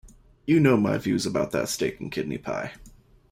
You 0.47 0.59
know 0.59 0.77
my 0.77 0.97
views 0.97 1.27
about 1.27 1.51
that 1.51 1.69
steak-and-kidney 1.69 2.39
pie. 2.39 2.73